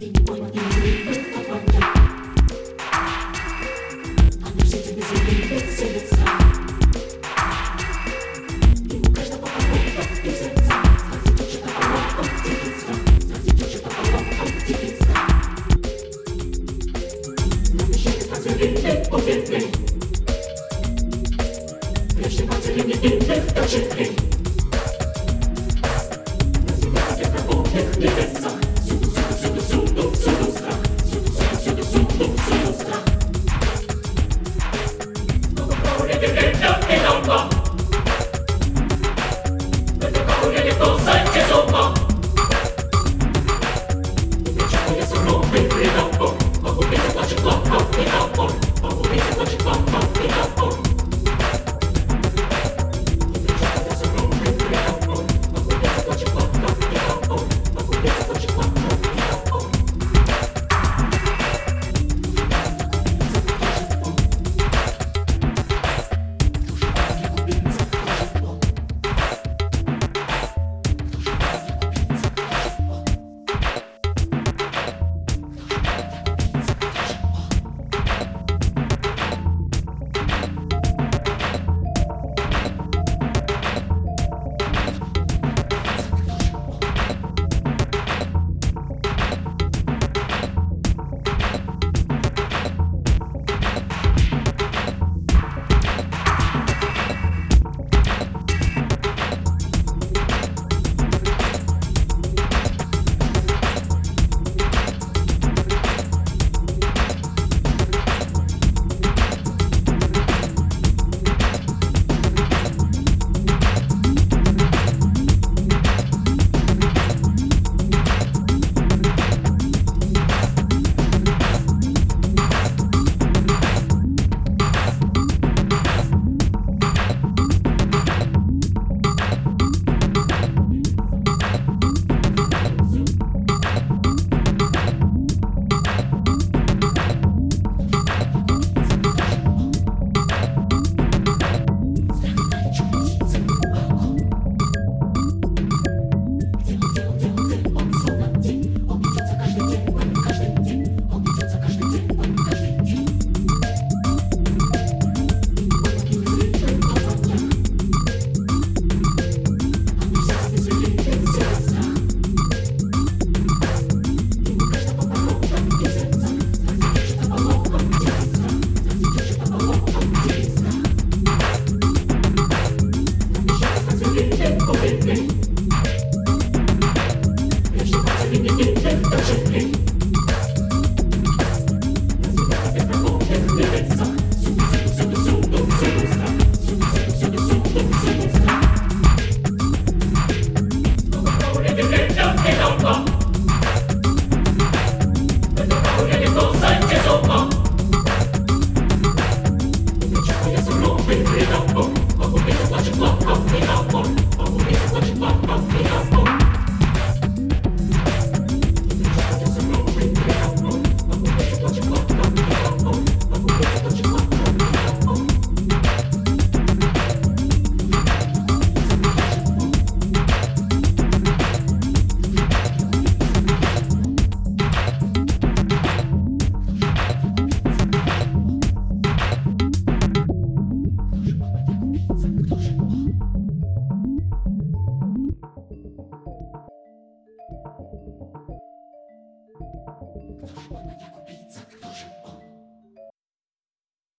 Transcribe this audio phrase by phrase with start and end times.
[0.00, 0.62] What you
[1.12, 1.29] need.